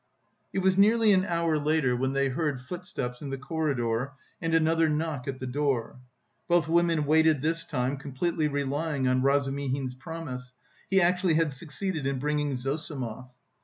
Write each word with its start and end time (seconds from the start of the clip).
It 0.51 0.63
was 0.63 0.79
nearly 0.79 1.13
an 1.13 1.25
hour 1.25 1.59
later 1.59 1.95
when 1.95 2.13
they 2.13 2.29
heard 2.29 2.59
footsteps 2.59 3.21
in 3.21 3.29
the 3.29 3.37
corridor 3.37 4.13
and 4.41 4.55
another 4.55 4.89
knock 4.89 5.27
at 5.27 5.39
the 5.39 5.45
door. 5.45 5.99
Both 6.47 6.67
women 6.67 7.05
waited 7.05 7.41
this 7.41 7.63
time 7.63 7.97
completely 7.97 8.47
relying 8.47 9.07
on 9.07 9.21
Razumihin's 9.21 9.93
promise; 9.93 10.53
he 10.89 10.99
actually 10.99 11.35
had 11.35 11.53
succeeded 11.53 12.07
in 12.07 12.17
bringing 12.17 12.53
Zossimov. 12.57 13.29